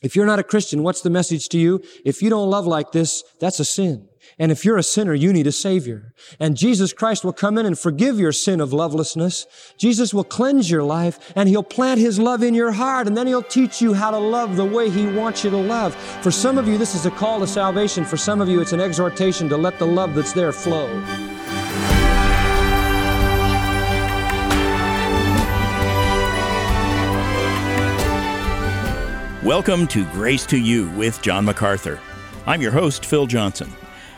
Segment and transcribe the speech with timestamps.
[0.00, 1.82] If you're not a Christian, what's the message to you?
[2.04, 4.08] If you don't love like this, that's a sin.
[4.38, 6.12] And if you're a sinner, you need a Savior.
[6.38, 9.46] And Jesus Christ will come in and forgive your sin of lovelessness.
[9.76, 13.26] Jesus will cleanse your life and He'll plant His love in your heart and then
[13.26, 15.94] He'll teach you how to love the way He wants you to love.
[16.22, 18.04] For some of you, this is a call to salvation.
[18.04, 20.86] For some of you, it's an exhortation to let the love that's there flow.
[29.44, 32.00] Welcome to Grace to You with John MacArthur.
[32.44, 33.72] I'm your host, Phil Johnson.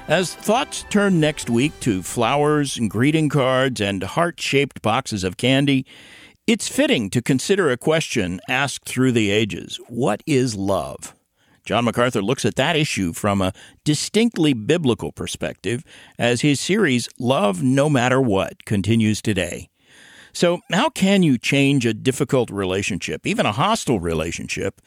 [0.09, 5.37] As thoughts turn next week to flowers and greeting cards and heart shaped boxes of
[5.37, 5.85] candy,
[6.47, 11.15] it's fitting to consider a question asked through the ages What is love?
[11.67, 13.53] John MacArthur looks at that issue from a
[13.85, 15.85] distinctly biblical perspective
[16.19, 19.69] as his series Love No Matter What continues today.
[20.33, 24.81] So, how can you change a difficult relationship, even a hostile relationship,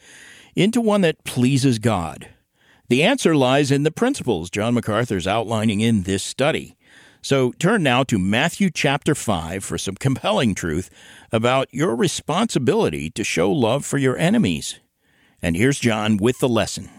[0.54, 2.28] into one that pleases God?
[2.88, 6.76] The answer lies in the principles John MacArthur's outlining in this study.
[7.22, 10.90] So turn now to Matthew chapter 5 for some compelling truth
[11.32, 14.78] about your responsibility to show love for your enemies.
[15.40, 16.90] And here's John with the lesson.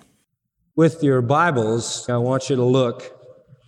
[0.75, 3.03] With your Bibles, I want you to look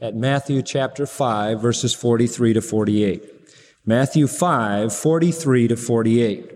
[0.02, 3.37] at Matthew chapter 5, verses 43 to 48.
[3.88, 6.52] Matthew 5, 43 to 48.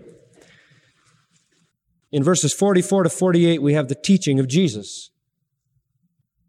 [2.12, 5.10] In verses 44 to 48, we have the teaching of Jesus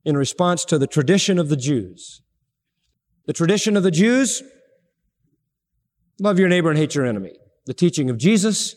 [0.04, 2.22] in response to the tradition of the Jews.
[3.28, 4.44] The tradition of the Jews,
[6.20, 7.32] love your neighbor and hate your enemy.
[7.66, 8.76] The teaching of Jesus,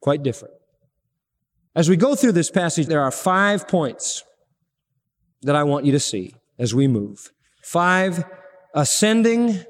[0.00, 0.54] quite different.
[1.76, 4.24] As we go through this passage, there are five points
[5.42, 7.30] that I want you to see as we move.
[7.62, 8.24] Five
[8.72, 9.64] ascending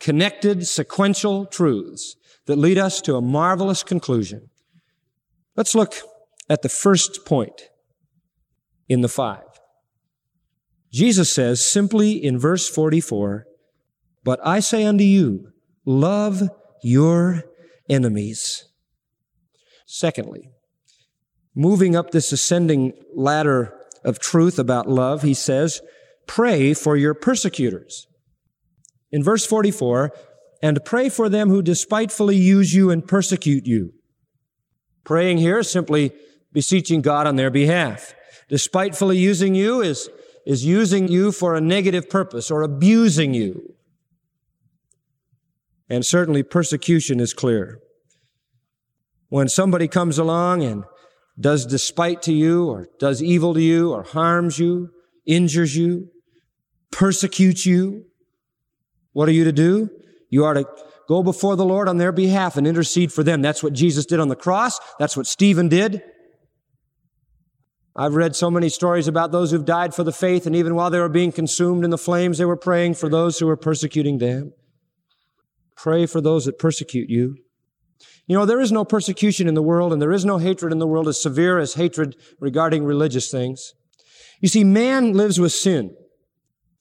[0.00, 4.50] connected, sequential truths that lead us to a marvelous conclusion.
[5.56, 5.94] Let's look
[6.48, 7.68] at the first point
[8.88, 9.44] in the five.
[10.90, 13.46] Jesus says simply in verse 44,
[14.24, 15.52] But I say unto you,
[15.84, 16.42] love
[16.82, 17.44] your
[17.88, 18.64] enemies.
[19.86, 20.50] Secondly,
[21.54, 23.74] moving up this ascending ladder
[24.04, 25.80] of truth about love, he says,
[26.26, 28.06] pray for your persecutors.
[29.12, 30.12] In verse 44,
[30.62, 33.92] and pray for them who despitefully use you and persecute you.
[35.04, 36.12] Praying here is simply
[36.52, 38.14] beseeching God on their behalf.
[38.48, 40.10] Despitefully using you is,
[40.46, 43.74] is using you for a negative purpose or abusing you.
[45.88, 47.80] And certainly persecution is clear.
[49.28, 50.84] When somebody comes along and
[51.38, 54.90] does despite to you or does evil to you or harms you,
[55.26, 56.10] injures you,
[56.90, 58.04] persecutes you,
[59.12, 59.90] what are you to do?
[60.28, 60.64] You are to
[61.08, 63.42] go before the Lord on their behalf and intercede for them.
[63.42, 64.78] That's what Jesus did on the cross.
[64.98, 66.02] That's what Stephen did.
[67.96, 70.90] I've read so many stories about those who've died for the faith, and even while
[70.90, 74.18] they were being consumed in the flames, they were praying for those who were persecuting
[74.18, 74.52] them.
[75.76, 77.36] Pray for those that persecute you.
[78.26, 80.78] You know, there is no persecution in the world, and there is no hatred in
[80.78, 83.72] the world as severe as hatred regarding religious things.
[84.40, 85.96] You see, man lives with sin,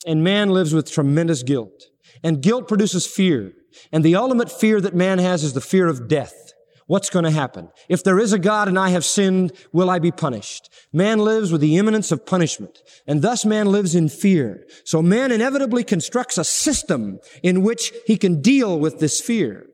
[0.06, 1.89] and man lives with tremendous guilt.
[2.24, 3.54] And guilt produces fear.
[3.92, 6.54] And the ultimate fear that man has is the fear of death.
[6.88, 7.70] What's going to happen?
[7.88, 10.74] If there is a God and I have sinned, will I be punished?
[10.92, 14.66] Man lives with the imminence of punishment, and thus man lives in fear.
[14.86, 19.69] So man inevitably constructs a system in which he can deal with this fear.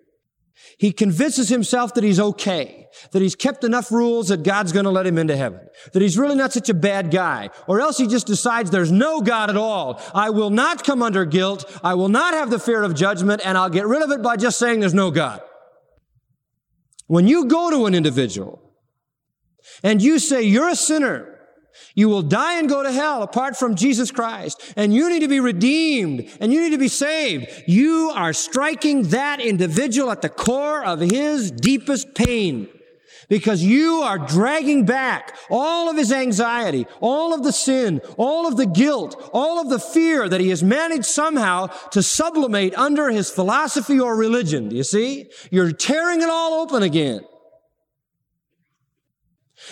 [0.78, 4.92] He convinces himself that he's okay, that he's kept enough rules that God's going to
[4.92, 5.62] let him into heaven,
[5.94, 9.22] that he's really not such a bad guy, or else he just decides there's no
[9.22, 10.02] God at all.
[10.14, 11.66] I will not come under guilt.
[11.84, 14.36] I will not have the fear of judgment, and I'll get rid of it by
[14.36, 15.42] just saying there's no God.
[17.08, 18.74] When you go to an individual
[19.84, 21.35] and you say you're a sinner,
[21.94, 24.74] you will die and go to hell apart from Jesus Christ.
[24.76, 27.64] And you need to be redeemed and you need to be saved.
[27.68, 32.70] You are striking that individual at the core of his deepest pain
[33.30, 38.58] because you are dragging back all of his anxiety, all of the sin, all of
[38.58, 43.30] the guilt, all of the fear that he has managed somehow to sublimate under his
[43.30, 44.70] philosophy or religion.
[44.70, 45.30] Do you see?
[45.50, 47.22] You're tearing it all open again.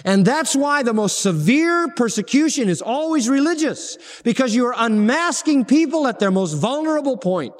[0.03, 6.07] And that's why the most severe persecution is always religious, because you are unmasking people
[6.07, 7.53] at their most vulnerable point.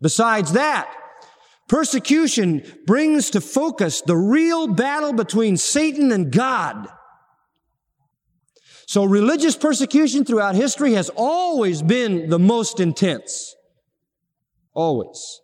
[0.00, 0.94] Besides that,
[1.68, 6.88] persecution brings to focus the real battle between Satan and God.
[8.86, 13.54] So religious persecution throughout history has always been the most intense.
[14.74, 15.40] Always.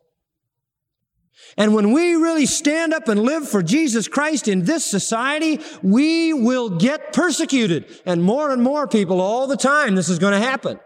[1.56, 6.32] And when we really stand up and live for Jesus Christ in this society, we
[6.32, 7.86] will get persecuted.
[8.06, 10.78] And more and more people all the time, this is going to happen.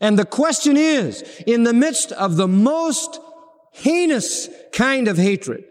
[0.00, 3.20] And the question is, in the midst of the most
[3.72, 5.64] heinous kind of hatred,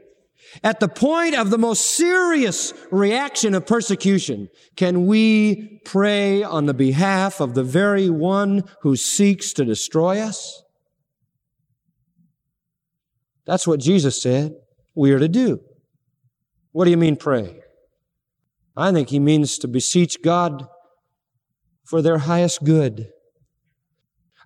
[0.63, 6.73] at the point of the most serious reaction of persecution, can we pray on the
[6.73, 10.60] behalf of the very one who seeks to destroy us?
[13.45, 14.55] That's what Jesus said
[14.95, 15.61] we are to do.
[16.71, 17.61] What do you mean pray?
[18.75, 20.67] I think he means to beseech God
[21.83, 23.09] for their highest good.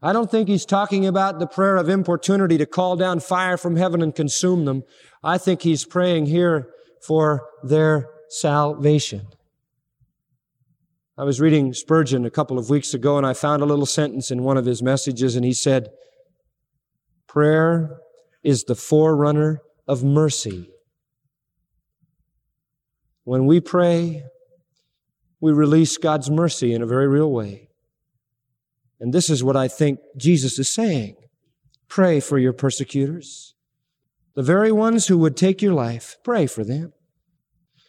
[0.01, 3.75] I don't think he's talking about the prayer of importunity to call down fire from
[3.75, 4.83] heaven and consume them.
[5.24, 6.69] I think he's praying here
[7.01, 9.27] for their salvation.
[11.18, 14.31] I was reading Spurgeon a couple of weeks ago and I found a little sentence
[14.31, 15.89] in one of his messages and he said,
[17.27, 18.00] Prayer
[18.45, 20.69] is the forerunner of mercy.
[23.24, 24.24] When we pray,
[25.42, 27.69] we release God's mercy in a very real way.
[29.00, 31.15] And this is what I think Jesus is saying.
[31.89, 33.56] Pray for your persecutors.
[34.36, 36.94] The very ones who would take your life, pray for them.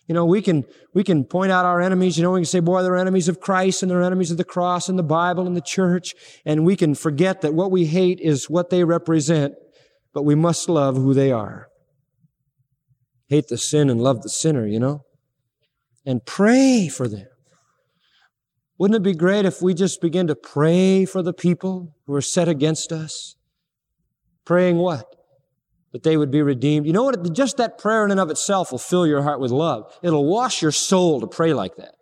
[0.07, 0.65] You know, we can,
[0.95, 3.41] we can point out our enemies, you know, we can say, boy, they're enemies of
[3.41, 6.15] Christ and they're enemies of the cross and the Bible and the church.
[6.45, 9.55] And we can forget that what we hate is what they represent,
[10.17, 11.69] but we must love who they are.
[13.27, 15.05] Hate the sin and love the sinner, you know?
[16.07, 17.27] And pray for them.
[18.79, 22.23] Wouldn't it be great if we just begin to pray for the people who are
[22.23, 23.37] set against us?
[24.47, 25.05] Praying what?
[25.93, 26.87] That they would be redeemed.
[26.87, 27.35] You know what?
[27.35, 29.95] Just that prayer in and of itself will fill your heart with love.
[30.03, 31.95] It'll wash your soul to pray like that.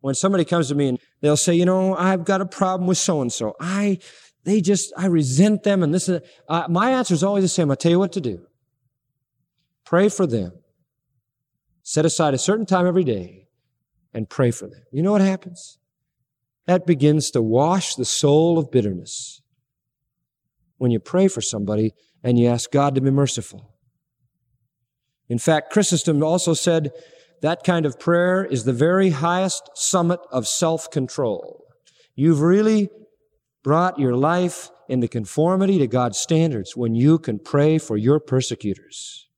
[0.00, 2.98] When somebody comes to me and they'll say, you know, I've got a problem with
[2.98, 3.54] so and so.
[3.60, 4.00] I,
[4.44, 7.70] they just, I resent them and this is, uh, my answer is always the same.
[7.70, 8.46] I'll tell you what to do.
[9.84, 10.52] Pray for them.
[11.82, 13.48] Set aside a certain time every day
[14.14, 14.82] and pray for them.
[14.92, 15.78] You know what happens?
[16.66, 19.42] That begins to wash the soul of bitterness.
[20.78, 21.92] When you pray for somebody
[22.22, 23.74] and you ask God to be merciful.
[25.28, 26.92] In fact, Chrysostom also said
[27.40, 31.64] that kind of prayer is the very highest summit of self-control.
[32.14, 32.90] You've really
[33.62, 39.28] brought your life into conformity to God's standards when you can pray for your persecutors.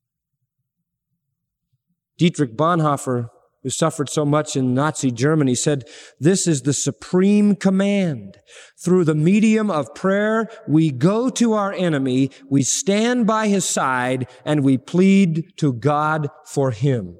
[2.17, 3.29] Dietrich Bonhoeffer
[3.65, 5.85] who suffered so much in Nazi Germany, said,
[6.21, 8.37] This is the supreme command.
[8.79, 14.29] Through the medium of prayer, we go to our enemy, we stand by his side,
[14.44, 17.17] and we plead to God for him.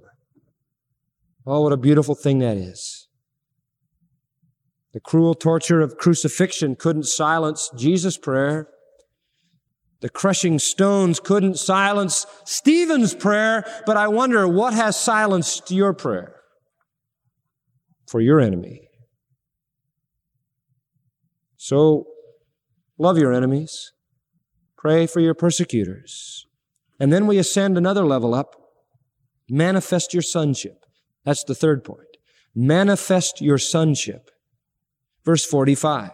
[1.47, 3.04] Oh, what a beautiful thing that is.
[4.94, 8.69] The cruel torture of crucifixion couldn't silence Jesus' prayer.
[10.00, 16.37] The crushing stones couldn't silence Stephen's prayer, but I wonder what has silenced your prayer
[18.06, 18.88] for your enemy.
[21.56, 22.06] So,
[22.96, 23.93] love your enemies.
[24.76, 26.46] Pray for your persecutors.
[27.00, 28.55] And then we ascend another level up.
[29.50, 30.85] Manifest your sonship.
[31.25, 32.06] That's the third point.
[32.55, 34.31] Manifest your sonship.
[35.25, 36.11] Verse 45.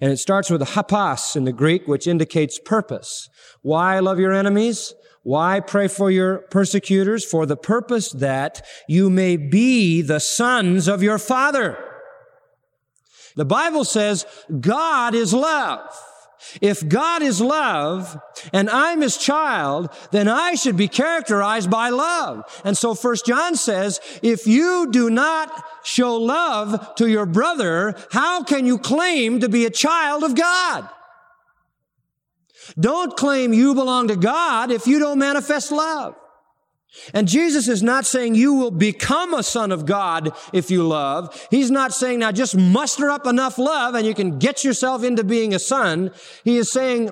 [0.00, 3.28] And it starts with hopos in the Greek, which indicates purpose.
[3.62, 4.94] Why love your enemies?
[5.22, 7.24] Why pray for your persecutors?
[7.24, 11.76] For the purpose that you may be the sons of your Father.
[13.34, 14.24] The Bible says
[14.60, 15.90] God is love.
[16.60, 18.20] If God is love
[18.52, 22.44] and I'm his child, then I should be characterized by love.
[22.64, 28.42] And so first John says, if you do not show love to your brother, how
[28.44, 30.88] can you claim to be a child of God?
[32.78, 36.14] Don't claim you belong to God if you don't manifest love.
[37.12, 41.46] And Jesus is not saying you will become a son of God if you love.
[41.50, 45.22] He's not saying now just muster up enough love and you can get yourself into
[45.22, 46.10] being a son.
[46.44, 47.10] He is saying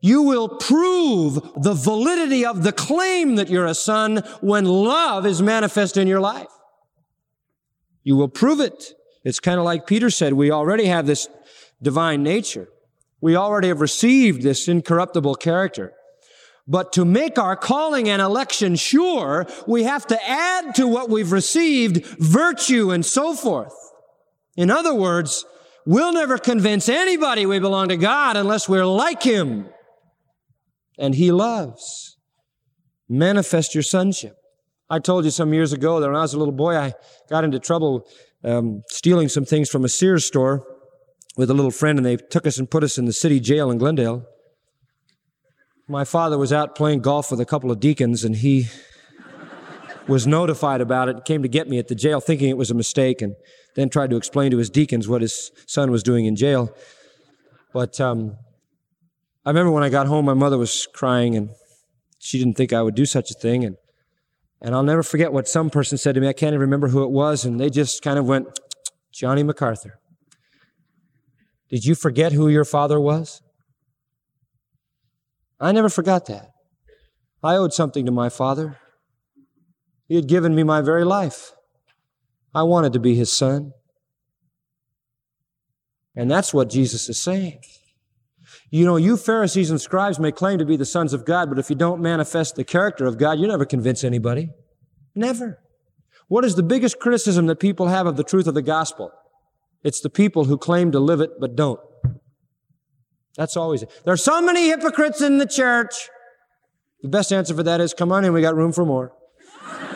[0.00, 5.42] you will prove the validity of the claim that you're a son when love is
[5.42, 6.48] manifest in your life.
[8.02, 8.94] You will prove it.
[9.24, 11.28] It's kind of like Peter said, we already have this
[11.82, 12.68] divine nature.
[13.20, 15.92] We already have received this incorruptible character.
[16.68, 21.32] But to make our calling and election sure, we have to add to what we've
[21.32, 23.72] received virtue and so forth.
[24.54, 25.46] In other words,
[25.86, 29.70] we'll never convince anybody we belong to God unless we're like Him.
[30.98, 32.18] And He loves.
[33.08, 34.36] Manifest your sonship.
[34.90, 36.92] I told you some years ago that when I was a little boy, I
[37.30, 38.06] got into trouble
[38.44, 40.66] um, stealing some things from a Sears store
[41.38, 43.70] with a little friend, and they took us and put us in the city jail
[43.70, 44.26] in Glendale.
[45.90, 48.68] My father was out playing golf with a couple of deacons and he
[50.06, 52.74] was notified about it, came to get me at the jail thinking it was a
[52.74, 53.36] mistake, and
[53.74, 56.74] then tried to explain to his deacons what his son was doing in jail.
[57.72, 58.36] But um,
[59.44, 61.50] I remember when I got home, my mother was crying, and
[62.18, 63.64] she didn't think I would do such a thing.
[63.64, 63.76] And,
[64.62, 66.28] and I'll never forget what some person said to me.
[66.28, 68.46] I can't even remember who it was, and they just kind of went,
[69.12, 70.00] Johnny MacArthur.
[71.68, 73.42] Did you forget who your father was?
[75.60, 76.52] I never forgot that.
[77.42, 78.78] I owed something to my father.
[80.06, 81.52] He had given me my very life.
[82.54, 83.72] I wanted to be his son.
[86.16, 87.60] And that's what Jesus is saying.
[88.70, 91.58] You know, you Pharisees and scribes may claim to be the sons of God, but
[91.58, 94.50] if you don't manifest the character of God, you never convince anybody.
[95.14, 95.60] Never.
[96.28, 99.10] What is the biggest criticism that people have of the truth of the gospel?
[99.82, 101.80] It's the people who claim to live it but don't.
[103.38, 103.90] That's always it.
[104.04, 106.10] There are so many hypocrites in the church.
[107.02, 109.12] The best answer for that is come on in, we got room for more.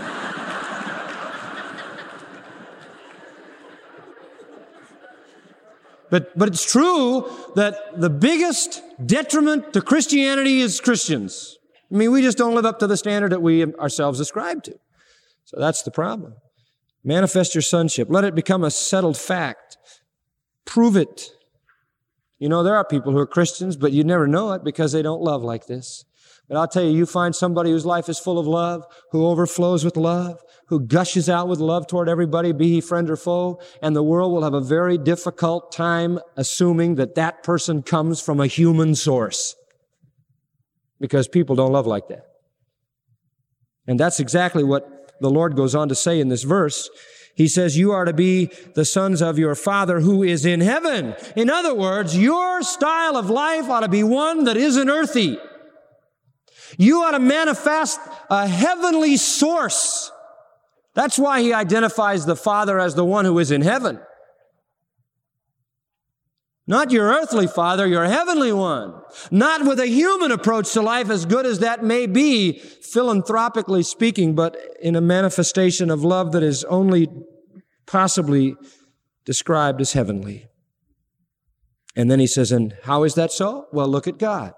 [6.11, 11.57] But, but it's true that the biggest detriment to Christianity is Christians.
[11.91, 14.79] I mean, we just don't live up to the standard that we ourselves ascribe to.
[15.47, 16.35] So that's the problem.
[17.03, 18.09] Manifest your sonship.
[18.11, 19.79] Let it become a settled fact.
[20.67, 21.31] Prove it.
[22.43, 25.01] You know, there are people who are Christians, but you never know it because they
[25.01, 26.05] don't love like this.
[26.49, 29.85] But I'll tell you, you find somebody whose life is full of love, who overflows
[29.85, 33.95] with love, who gushes out with love toward everybody, be he friend or foe, and
[33.95, 38.49] the world will have a very difficult time assuming that that person comes from a
[38.49, 39.55] human source.
[40.99, 42.27] Because people don't love like that.
[43.87, 46.91] And that's exactly what the Lord goes on to say in this verse.
[47.35, 51.15] He says, you are to be the sons of your Father who is in heaven.
[51.35, 55.39] In other words, your style of life ought to be one that isn't earthy.
[56.77, 60.11] You ought to manifest a heavenly source.
[60.95, 63.99] That's why he identifies the Father as the one who is in heaven.
[66.67, 68.95] Not your earthly father, your heavenly one.
[69.31, 74.35] Not with a human approach to life, as good as that may be, philanthropically speaking,
[74.35, 77.09] but in a manifestation of love that is only
[77.87, 78.55] possibly
[79.25, 80.47] described as heavenly.
[81.97, 83.67] And then he says, and how is that so?
[83.73, 84.53] Well, look at God.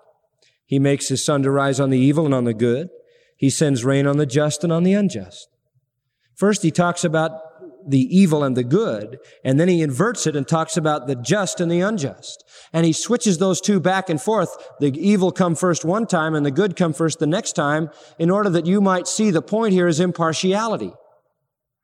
[0.67, 2.89] He makes his sun to rise on the evil and on the good.
[3.37, 5.49] He sends rain on the just and on the unjust.
[6.37, 7.33] First, he talks about
[7.87, 11.61] the evil and the good, and then he inverts it and talks about the just
[11.61, 12.45] and the unjust.
[12.73, 14.51] And he switches those two back and forth.
[14.81, 18.31] The evil come first one time and the good come first the next time in
[18.31, 20.93] order that you might see the point here is impartiality.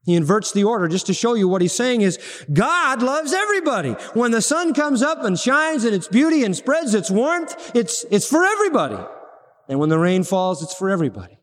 [0.04, 2.18] He inverts the order just to show you what he's saying is
[2.52, 3.92] God loves everybody.
[4.14, 8.04] When the sun comes up and shines in its beauty and spreads its warmth, it's,
[8.10, 8.96] it's for everybody.
[9.68, 11.39] And when the rain falls, it's for everybody.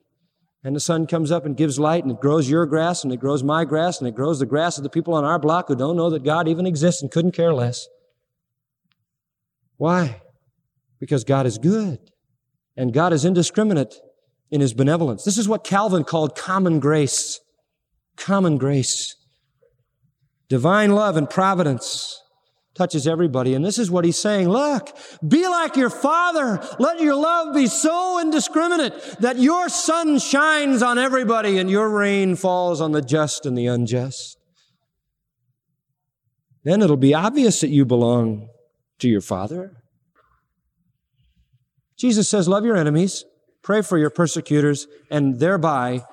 [0.64, 3.20] And the sun comes up and gives light and it grows your grass and it
[3.20, 5.76] grows my grass and it grows the grass of the people on our block who
[5.76, 7.88] don't know that God even exists and couldn't care less.
[9.78, 10.22] Why?
[11.00, 12.00] Because God is good
[12.76, 13.96] and God is indiscriminate
[14.50, 15.24] in his benevolence.
[15.24, 17.40] This is what Calvin called common grace
[18.18, 19.16] common grace.
[20.50, 22.22] Divine love and providence
[22.78, 23.56] touches everybody.
[23.56, 24.48] And this is what he's saying.
[24.50, 24.96] Look,
[25.28, 26.62] be like your father.
[26.80, 32.36] Let your love be so indiscriminate that your sun shines on everybody and your rain
[32.36, 34.38] falls on the just and the unjust.
[36.64, 38.50] Then it'll be obvious that you belong
[39.00, 39.72] to your father.
[41.98, 43.26] Jesus says, love your enemies,
[43.64, 46.04] pray for your persecutors, and thereby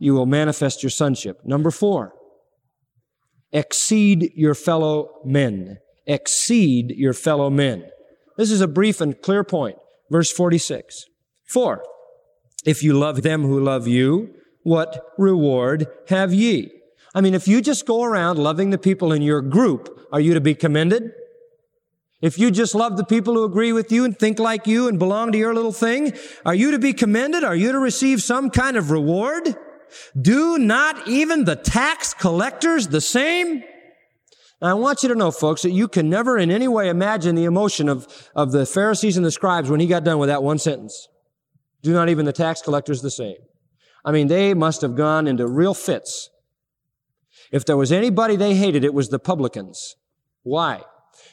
[0.00, 1.40] you will manifest your sonship.
[1.44, 2.14] Number four,
[3.52, 5.78] exceed your fellow men.
[6.06, 7.84] Exceed your fellow men.
[8.36, 9.76] This is a brief and clear point.
[10.10, 11.06] Verse 46.
[11.46, 11.84] Four,
[12.64, 16.70] if you love them who love you, what reward have ye?
[17.14, 20.34] I mean, if you just go around loving the people in your group, are you
[20.34, 21.12] to be commended?
[22.20, 24.98] If you just love the people who agree with you and think like you and
[24.98, 27.44] belong to your little thing, are you to be commended?
[27.44, 29.56] Are you to receive some kind of reward?
[30.20, 33.62] Do not even the tax collectors the same?
[34.64, 37.34] Now, I want you to know, folks, that you can never in any way imagine
[37.34, 40.42] the emotion of, of the Pharisees and the scribes when he got done with that
[40.42, 41.06] one sentence.
[41.82, 43.36] Do not even the tax collectors the same.
[44.06, 46.30] I mean, they must have gone into real fits.
[47.52, 49.96] If there was anybody they hated, it was the publicans.
[50.44, 50.80] Why?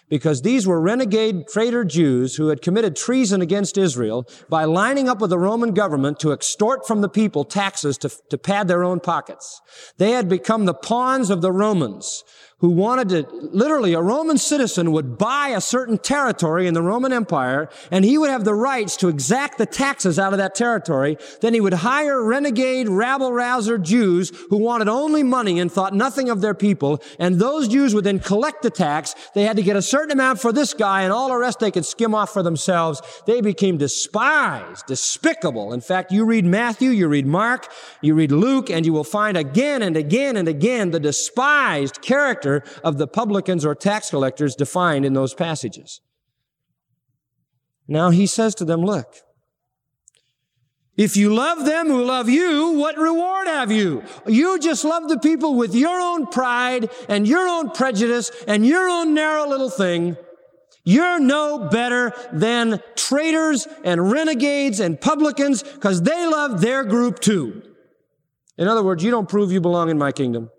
[0.09, 5.21] because these were renegade traitor Jews who had committed treason against Israel by lining up
[5.21, 8.99] with the Roman government to extort from the people taxes to, to pad their own
[8.99, 9.61] pockets.
[9.97, 12.23] They had become the pawns of the Romans
[12.61, 17.11] who wanted to, literally, a Roman citizen would buy a certain territory in the Roman
[17.11, 21.17] Empire, and he would have the rights to exact the taxes out of that territory.
[21.41, 26.41] Then he would hire renegade, rabble-rouser Jews who wanted only money and thought nothing of
[26.41, 29.15] their people, and those Jews would then collect the tax.
[29.33, 31.71] They had to get a certain amount for this guy, and all the rest they
[31.71, 33.01] could skim off for themselves.
[33.25, 35.73] They became despised, despicable.
[35.73, 37.67] In fact, you read Matthew, you read Mark,
[38.01, 42.50] you read Luke, and you will find again and again and again the despised character
[42.51, 46.01] character of the publicans or tax collectors defined in those passages.
[47.87, 49.15] Now he says to them, look,
[50.97, 54.03] if you love them who love you, what reward have you?
[54.27, 58.87] You just love the people with your own pride and your own prejudice and your
[58.89, 60.17] own narrow little thing.
[60.83, 67.61] You're no better than traitors and renegades and publicans because they love their group too.
[68.57, 70.49] In other words, you don't prove you belong in my kingdom.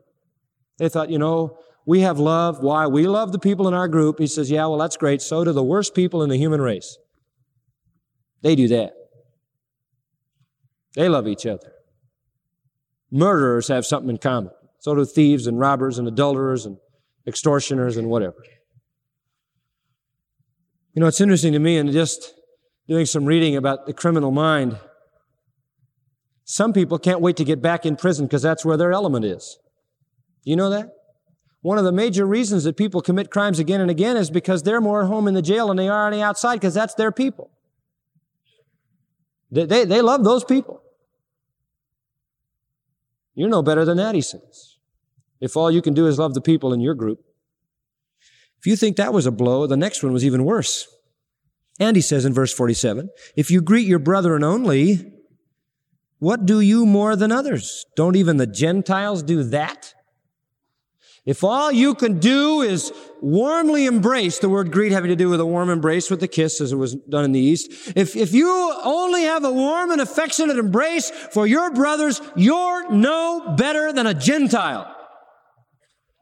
[0.78, 2.62] They thought, you know, we have love.
[2.62, 2.86] Why?
[2.86, 4.18] We love the people in our group.
[4.18, 5.20] He says, yeah, well, that's great.
[5.22, 6.96] So do the worst people in the human race.
[8.42, 8.92] They do that.
[10.94, 11.72] They love each other.
[13.10, 14.52] Murderers have something in common.
[14.78, 16.76] So do thieves and robbers and adulterers and
[17.26, 18.36] extortioners and whatever.
[20.94, 22.34] You know, it's interesting to me and just
[22.88, 24.78] doing some reading about the criminal mind.
[26.44, 29.58] Some people can't wait to get back in prison because that's where their element is.
[30.44, 30.90] You know that?
[31.62, 34.80] One of the major reasons that people commit crimes again and again is because they're
[34.80, 37.12] more at home in the jail than they are on the outside because that's their
[37.12, 37.50] people.
[39.52, 40.82] They, they, they love those people.
[43.34, 44.76] You're no better than that, he says.
[45.40, 47.24] If all you can do is love the people in your group.
[48.58, 50.88] If you think that was a blow, the next one was even worse.
[51.80, 55.12] And he says in verse 47, if you greet your brethren only,
[56.18, 57.86] what do you more than others?
[57.96, 59.91] Don't even the Gentiles do that?
[61.24, 65.40] If all you can do is warmly embrace, the word greet having to do with
[65.40, 67.70] a warm embrace with the kiss as it was done in the East.
[67.94, 68.50] If, if you
[68.82, 74.14] only have a warm and affectionate embrace for your brothers, you're no better than a
[74.14, 74.96] Gentile.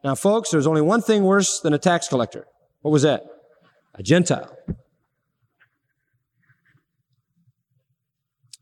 [0.03, 2.45] Now folks, there's only one thing worse than a tax collector.
[2.81, 3.23] What was that?
[3.95, 4.55] A Gentile.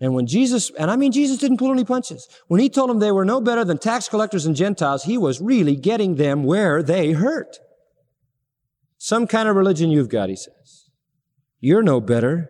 [0.02, 2.28] And when Jesus, and I mean, Jesus didn't pull any punches.
[2.48, 5.42] When he told them they were no better than tax collectors and Gentiles, he was
[5.42, 7.58] really getting them where they hurt.
[8.98, 10.90] Some kind of religion you've got, he says.
[11.60, 12.50] You're no better.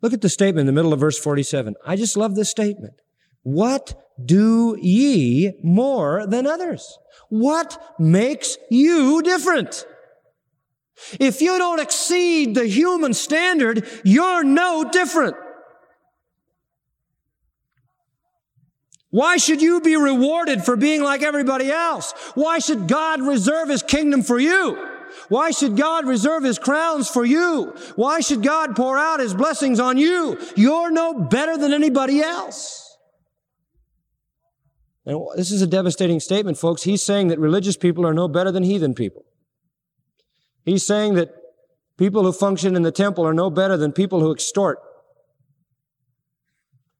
[0.00, 1.74] Look at the statement in the middle of verse 47.
[1.86, 2.94] I just love this statement.
[3.42, 6.98] What do ye more than others?
[7.28, 9.86] What makes you different?
[11.18, 15.36] If you don't exceed the human standard, you're no different.
[19.14, 22.12] Why should you be rewarded for being like everybody else?
[22.34, 24.76] Why should God reserve His kingdom for you?
[25.28, 27.76] Why should God reserve His crowns for you?
[27.94, 30.36] Why should God pour out His blessings on you?
[30.56, 32.98] You're no better than anybody else.
[35.06, 36.82] And this is a devastating statement, folks.
[36.82, 39.24] He's saying that religious people are no better than heathen people.
[40.64, 41.32] He's saying that
[41.98, 44.80] people who function in the temple are no better than people who extort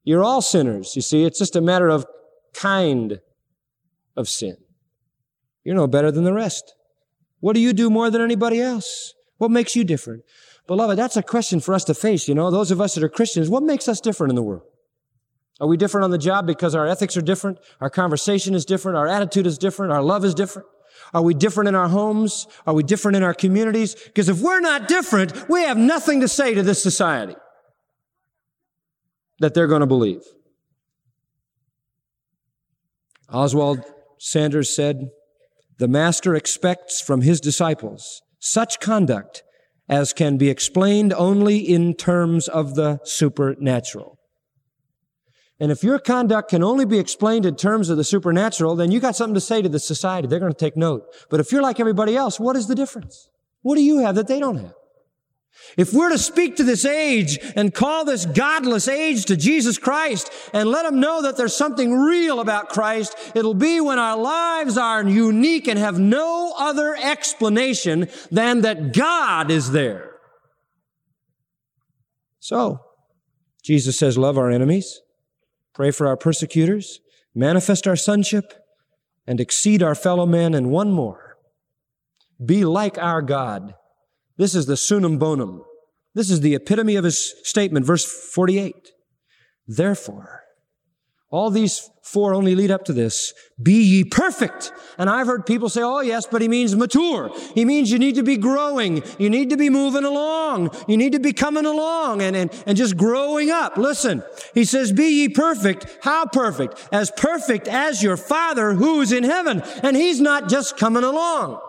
[0.05, 1.25] you're all sinners, you see.
[1.25, 2.07] It's just a matter of
[2.53, 3.21] kind
[4.17, 4.57] of sin.
[5.65, 6.75] You're no better than the rest.
[7.41, 9.15] What do you do more than anybody else?
[9.39, 10.23] What makes you different?
[10.67, 13.09] Beloved, that's a question for us to face, you know, those of us that are
[13.09, 13.51] Christians.
[13.51, 14.63] What makes us different in the world?
[15.61, 17.59] Are we different on the job because our ethics are different?
[17.81, 18.99] Our conversation is different?
[18.99, 19.93] Our attitude is different?
[19.93, 20.69] Our love is different?
[21.13, 22.47] Are we different in our homes?
[22.67, 23.95] Are we different in our communities?
[23.95, 27.37] Because if we're not different, we have nothing to say to this society
[29.41, 30.23] that they're going to believe.
[33.29, 33.81] Oswald
[34.19, 35.11] Sanders said,
[35.79, 39.43] The master expects from his disciples such conduct
[39.89, 44.19] as can be explained only in terms of the supernatural.
[45.61, 49.01] And if your conduct can only be explained in terms of the supernatural, then you
[49.01, 50.27] got something to say to the society.
[50.27, 51.05] They're going to take note.
[51.31, 53.29] But if you're like everybody else, what is the difference?
[53.63, 54.75] What do you have that they don't have?
[55.77, 60.31] If we're to speak to this age and call this godless age to Jesus Christ
[60.53, 64.77] and let them know that there's something real about Christ, it'll be when our lives
[64.77, 70.11] are unique and have no other explanation than that God is there.
[72.39, 72.81] So,
[73.63, 75.01] Jesus says, love our enemies,
[75.73, 77.01] pray for our persecutors,
[77.35, 78.53] manifest our sonship,
[79.27, 81.39] and exceed our fellow men, and one more.
[82.45, 83.75] Be like our God
[84.37, 85.63] this is the summum bonum.
[86.15, 88.93] This is the epitome of his statement, verse 48.
[89.67, 90.45] Therefore,
[91.35, 93.35] All these four only lead up to this.
[93.61, 94.71] Be ye perfect.
[94.99, 97.33] And I've heard people say, oh yes, but he means mature.
[97.57, 99.03] He means you need to be growing.
[99.19, 100.71] You need to be moving along.
[100.87, 103.77] You need to be coming along and, and, and just growing up.
[103.77, 104.23] Listen,
[104.55, 105.99] he says, be ye perfect.
[106.03, 106.87] How perfect?
[106.93, 109.61] As perfect as your father who's in heaven.
[109.83, 111.61] And he's not just coming along.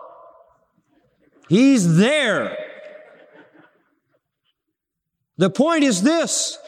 [1.48, 2.56] He's there.
[5.36, 6.58] The point is this.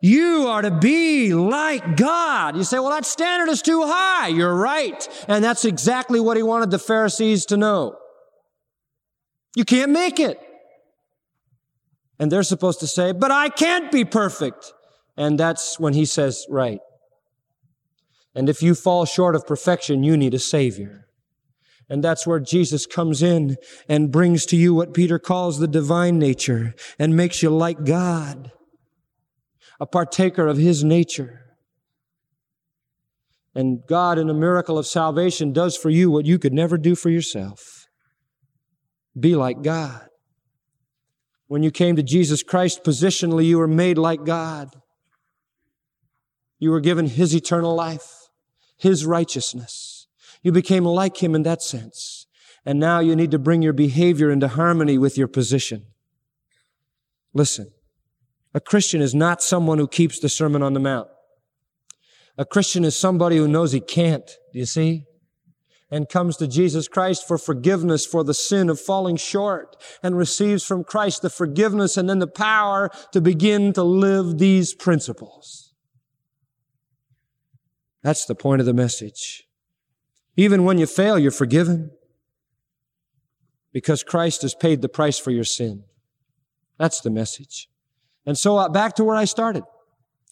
[0.00, 2.56] You are to be like God.
[2.56, 4.28] You say, well, that standard is too high.
[4.28, 5.08] You're right.
[5.26, 7.96] And that's exactly what he wanted the Pharisees to know.
[9.54, 10.38] You can't make it.
[12.18, 14.72] And they're supposed to say, but I can't be perfect.
[15.16, 16.80] And that's when he says, right.
[18.34, 21.05] And if you fall short of perfection, you need a savior.
[21.88, 23.56] And that's where Jesus comes in
[23.88, 28.50] and brings to you what Peter calls the divine nature and makes you like God
[29.78, 31.42] a partaker of His nature.
[33.54, 36.94] And God, in a miracle of salvation, does for you what you could never do
[36.94, 37.86] for yourself.
[39.18, 40.08] Be like God.
[41.46, 44.74] When you came to Jesus Christ, positionally, you were made like God.
[46.58, 48.12] You were given His eternal life,
[48.76, 49.95] His righteousness.
[50.46, 52.28] You became like Him in that sense.
[52.64, 55.86] And now you need to bring your behavior into harmony with your position.
[57.34, 57.72] Listen,
[58.54, 61.08] a Christian is not someone who keeps the Sermon on the Mount.
[62.38, 64.24] A Christian is somebody who knows he can't.
[64.52, 65.06] Do you see?
[65.90, 70.62] And comes to Jesus Christ for forgiveness for the sin of falling short and receives
[70.62, 75.74] from Christ the forgiveness and then the power to begin to live these principles.
[78.04, 79.45] That's the point of the message.
[80.36, 81.90] Even when you fail, you're forgiven
[83.72, 85.84] because Christ has paid the price for your sin.
[86.78, 87.68] That's the message.
[88.26, 89.64] And so uh, back to where I started.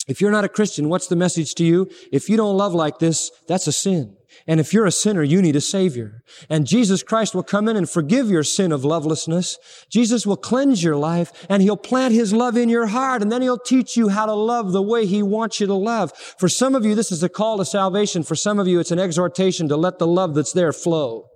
[0.06, 1.90] If you're not a Christian, what's the message to you?
[2.12, 4.16] If you don't love like this, that's a sin.
[4.46, 6.22] And if you're a sinner, you need a savior.
[6.50, 9.58] And Jesus Christ will come in and forgive your sin of lovelessness.
[9.88, 13.42] Jesus will cleanse your life and he'll plant his love in your heart and then
[13.42, 16.12] he'll teach you how to love the way he wants you to love.
[16.38, 18.22] For some of you, this is a call to salvation.
[18.22, 21.26] For some of you, it's an exhortation to let the love that's there flow.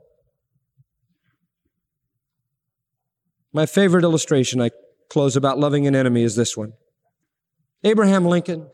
[3.53, 4.71] My favorite illustration I
[5.11, 6.73] close about loving an enemy is this one.
[7.83, 8.69] Abraham Lincoln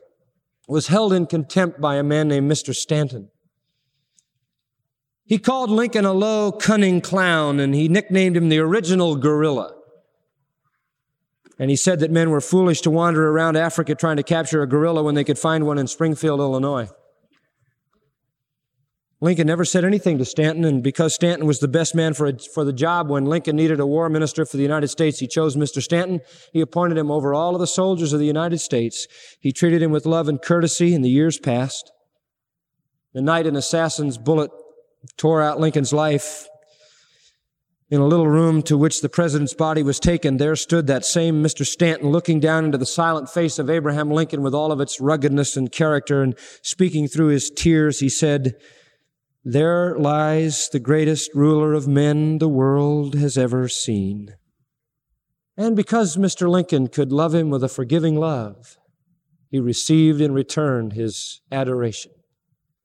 [0.67, 2.75] was held in contempt by a man named Mr.
[2.75, 3.31] Stanton.
[5.27, 9.75] He called Lincoln a low, cunning clown, and he nicknamed him the original gorilla.
[11.59, 14.67] And he said that men were foolish to wander around Africa trying to capture a
[14.67, 16.91] gorilla when they could find one in Springfield, Illinois.
[19.21, 22.39] Lincoln never said anything to Stanton, and because Stanton was the best man for, a,
[22.39, 25.57] for the job when Lincoln needed a war minister for the United States, he chose
[25.57, 25.81] Mr.
[25.81, 26.21] Stanton.
[26.53, 29.07] He appointed him over all of the soldiers of the United States.
[29.41, 31.91] He treated him with love and courtesy in the years past.
[33.15, 34.51] The night an assassin's bullet
[35.17, 36.47] tore out Lincoln's life,
[37.91, 41.43] in a little room to which the president's body was taken, there stood that same
[41.43, 41.65] Mr.
[41.67, 45.57] Stanton looking down into the silent face of Abraham Lincoln with all of its ruggedness
[45.57, 48.57] and character and speaking through his tears, he said,
[49.45, 54.35] there lies the greatest ruler of men the world has ever seen.
[55.55, 56.49] And because Mr.
[56.49, 58.79] Lincoln could love him with a forgiving love,
[59.51, 62.13] he received in return his adoration.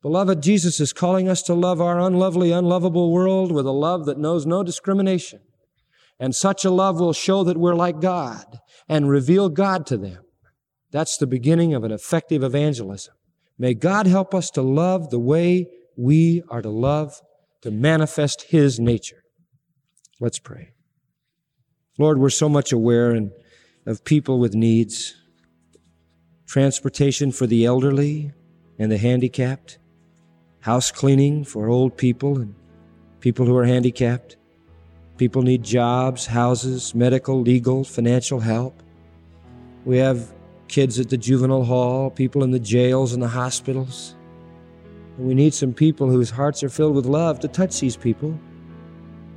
[0.02, 4.18] Beloved, Jesus is calling us to love our unlovely, unlovable world with a love that
[4.18, 5.42] knows no discrimination.
[6.20, 10.24] And such a love will show that we're like God and reveal God to them.
[10.92, 13.14] That's the beginning of an effective evangelism.
[13.58, 17.20] May God help us to love the way we are to love,
[17.62, 19.24] to manifest His nature.
[20.22, 20.72] Let's pray.
[21.98, 23.32] Lord, we're so much aware and
[23.86, 25.16] of people with needs,
[26.48, 28.32] transportation for the elderly
[28.78, 29.79] and the handicapped,
[30.62, 32.56] house cleaning for old people and
[33.20, 34.38] people who are handicapped.
[35.18, 38.82] People need jobs, houses, medical, legal, financial help.
[39.86, 40.34] We have
[40.68, 44.16] kids at the juvenile hall, people in the jails and the hospitals.
[45.18, 48.40] And we need some people whose hearts are filled with love to touch these people,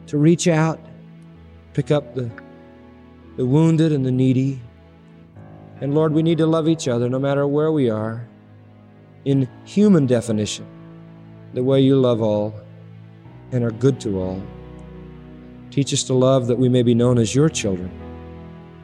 [0.06, 0.78] to reach out,
[1.74, 2.30] pick up the,
[3.36, 4.60] the wounded and the needy.
[5.80, 8.28] And Lord, we need to love each other no matter where we are,
[9.24, 10.66] in human definition,
[11.54, 12.54] the way you love all
[13.52, 14.42] and are good to all.
[15.70, 17.90] Teach us to love that we may be known as your children.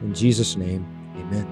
[0.01, 1.47] In Jesus' name, amen.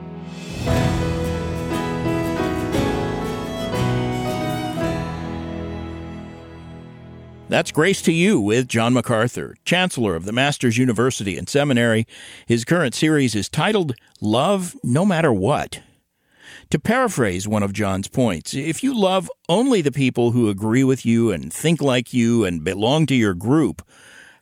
[7.49, 12.05] That's Grace to You with John MacArthur, Chancellor of the Masters University and Seminary.
[12.45, 15.81] His current series is titled Love No Matter What.
[16.69, 21.05] To paraphrase one of John's points, if you love only the people who agree with
[21.05, 23.81] you and think like you and belong to your group,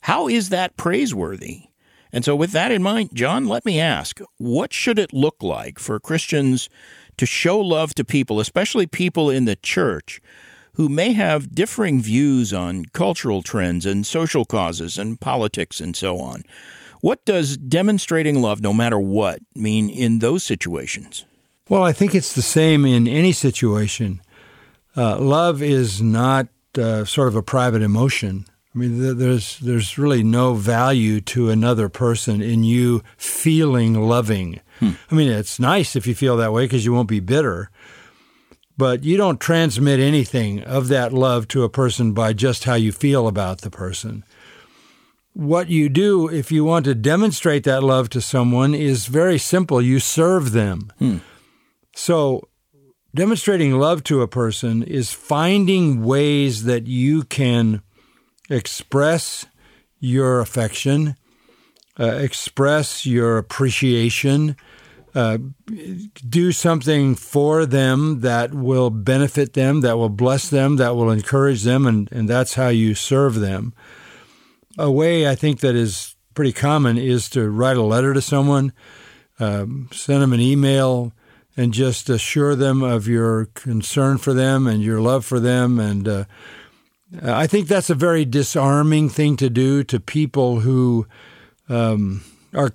[0.01, 1.63] how is that praiseworthy?
[2.11, 5.79] And so, with that in mind, John, let me ask what should it look like
[5.79, 6.69] for Christians
[7.17, 10.21] to show love to people, especially people in the church,
[10.75, 16.19] who may have differing views on cultural trends and social causes and politics and so
[16.19, 16.43] on?
[17.01, 21.25] What does demonstrating love, no matter what, mean in those situations?
[21.67, 24.21] Well, I think it's the same in any situation.
[24.95, 26.47] Uh, love is not
[26.77, 28.45] uh, sort of a private emotion.
[28.73, 34.59] I mean, there's there's really no value to another person in you feeling loving.
[34.79, 34.91] Hmm.
[35.09, 37.69] I mean, it's nice if you feel that way because you won't be bitter.
[38.77, 42.91] But you don't transmit anything of that love to a person by just how you
[42.91, 44.25] feel about the person.
[45.31, 49.81] What you do if you want to demonstrate that love to someone is very simple.
[49.81, 50.91] You serve them.
[50.99, 51.17] Hmm.
[51.97, 52.49] So,
[53.15, 57.81] demonstrating love to a person is finding ways that you can
[58.49, 59.45] express
[60.01, 61.15] your affection,
[61.97, 64.57] uh, express your appreciation,
[65.15, 65.37] uh,
[66.27, 71.63] do something for them that will benefit them, that will bless them, that will encourage
[71.63, 73.73] them, and, and that's how you serve them.
[74.77, 78.73] A way I think that is pretty common is to write a letter to someone,
[79.39, 81.13] um, send them an email,
[81.57, 85.79] and just assure them of your concern for them and your love for them.
[85.79, 86.25] And uh,
[87.23, 91.07] I think that's a very disarming thing to do to people who
[91.69, 92.71] um, are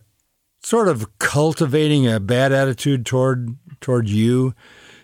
[0.63, 4.55] sort of cultivating a bad attitude toward toward you.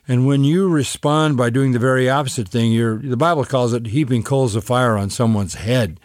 [0.09, 3.87] And when you respond by doing the very opposite thing, you're, the Bible calls it
[3.87, 5.99] heaping coals of fire on someone's head.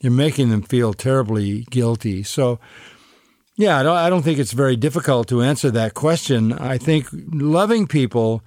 [0.00, 2.22] You're making them feel terribly guilty.
[2.22, 2.58] So
[3.56, 6.52] yeah, I don't, think it's very difficult to answer that question.
[6.52, 8.42] I think loving people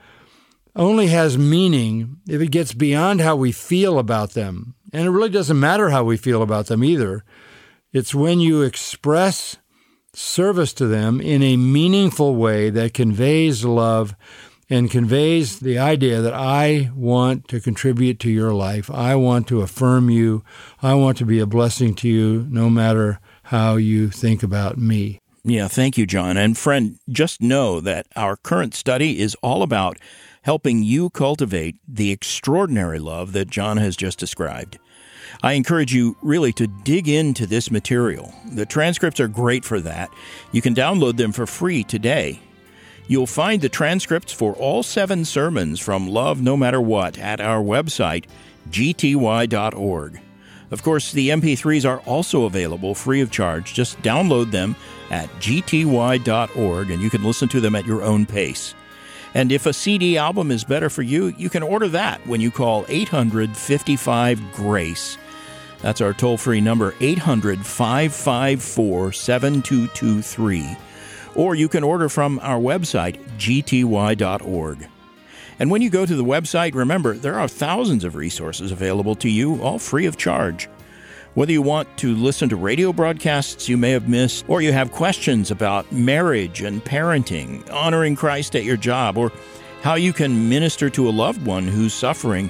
[0.75, 4.75] only has meaning if it gets beyond how we feel about them.
[4.91, 7.23] And it really doesn't matter how we feel about them either.
[7.93, 9.57] It's when you express
[10.13, 14.15] service to them in a meaningful way that conveys love
[14.69, 18.91] and conveys the idea that I want to contribute to your life.
[18.91, 20.43] I want to affirm you.
[20.81, 25.21] I want to be a blessing to you no matter how you think about me.
[25.45, 26.35] Yeah, thank you, John.
[26.35, 29.97] And friend, just know that our current study is all about
[30.41, 34.77] helping you cultivate the extraordinary love that John has just described.
[35.41, 38.33] I encourage you really to dig into this material.
[38.51, 40.09] The transcripts are great for that.
[40.51, 42.41] You can download them for free today.
[43.07, 47.63] You'll find the transcripts for all seven sermons from Love No Matter What at our
[47.63, 48.25] website,
[48.69, 50.19] gty.org.
[50.69, 53.73] Of course, the MP3s are also available free of charge.
[53.73, 54.75] Just download them
[55.09, 58.75] at gty.org and you can listen to them at your own pace.
[59.33, 62.51] And if a CD album is better for you, you can order that when you
[62.51, 65.17] call 855 GRACE.
[65.81, 70.77] That's our toll free number, 800 554 7223.
[71.35, 74.87] Or you can order from our website, gty.org.
[75.59, 79.29] And when you go to the website, remember there are thousands of resources available to
[79.29, 80.69] you, all free of charge.
[81.33, 84.91] Whether you want to listen to radio broadcasts you may have missed, or you have
[84.91, 89.31] questions about marriage and parenting, honoring Christ at your job, or
[89.81, 92.49] how you can minister to a loved one who's suffering,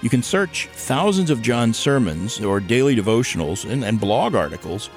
[0.00, 4.90] you can search thousands of John's sermons or daily devotionals and, and blog articles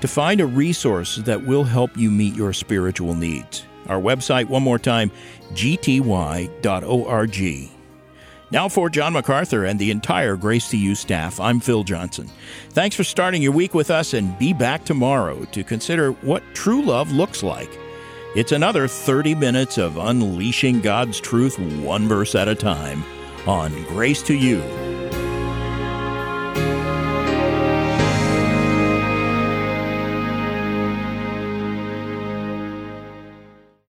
[0.00, 3.64] to find a resource that will help you meet your spiritual needs.
[3.88, 5.10] Our website, one more time,
[5.52, 6.50] gty.org.
[8.52, 12.30] Now, for John MacArthur and the entire Grace to You staff, I'm Phil Johnson.
[12.70, 16.82] Thanks for starting your week with us, and be back tomorrow to consider what true
[16.82, 17.70] love looks like.
[18.36, 23.02] It's another 30 minutes of unleashing God's truth one verse at a time
[23.46, 24.60] on Grace to You.